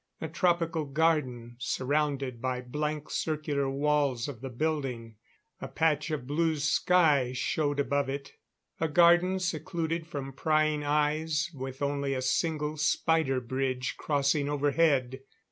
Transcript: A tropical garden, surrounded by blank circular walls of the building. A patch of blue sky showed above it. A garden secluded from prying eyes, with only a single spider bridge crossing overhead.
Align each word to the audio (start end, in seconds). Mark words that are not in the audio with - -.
A 0.19 0.27
tropical 0.27 0.85
garden, 0.85 1.57
surrounded 1.59 2.41
by 2.41 2.59
blank 2.59 3.11
circular 3.11 3.69
walls 3.69 4.27
of 4.27 4.41
the 4.41 4.49
building. 4.49 5.13
A 5.61 5.67
patch 5.67 6.09
of 6.09 6.25
blue 6.25 6.55
sky 6.55 7.33
showed 7.33 7.79
above 7.79 8.09
it. 8.09 8.33
A 8.79 8.87
garden 8.87 9.37
secluded 9.37 10.07
from 10.07 10.33
prying 10.33 10.83
eyes, 10.83 11.51
with 11.53 11.83
only 11.83 12.15
a 12.15 12.21
single 12.23 12.77
spider 12.77 13.39
bridge 13.39 13.95
crossing 13.95 14.49
overhead. 14.49 15.21